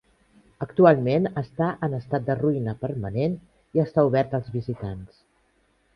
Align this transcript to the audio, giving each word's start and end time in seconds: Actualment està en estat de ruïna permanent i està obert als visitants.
Actualment 0.65 1.27
està 1.41 1.67
en 1.87 1.93
estat 1.99 2.25
de 2.31 2.37
ruïna 2.41 2.75
permanent 2.87 3.39
i 3.79 3.85
està 3.87 4.09
obert 4.11 4.37
als 4.39 4.53
visitants. 4.59 5.25